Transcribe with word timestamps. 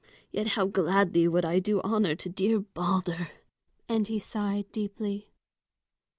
Yet 0.31 0.47
how 0.57 0.65
gladly 0.65 1.27
would 1.27 1.45
I 1.45 1.59
do 1.59 1.79
honor 1.83 2.15
to 2.15 2.27
dear 2.27 2.59
Balder!" 2.59 3.29
and 3.87 4.07
he 4.07 4.17
sighed 4.17 4.71
deeply. 4.71 5.29